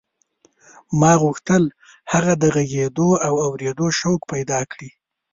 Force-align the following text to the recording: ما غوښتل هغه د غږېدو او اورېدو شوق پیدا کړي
ما 0.99 1.11
غوښتل 1.23 1.63
هغه 2.11 2.33
د 2.41 2.43
غږېدو 2.55 3.09
او 3.27 3.33
اورېدو 3.47 3.87
شوق 3.99 4.19
پیدا 4.31 4.59
کړي 4.71 4.89